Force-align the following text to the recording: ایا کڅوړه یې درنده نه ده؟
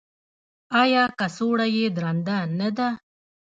ایا 0.81 1.03
کڅوړه 1.19 1.67
یې 1.75 1.85
درنده 1.95 2.37
نه 2.59 2.69
ده؟ 2.77 2.89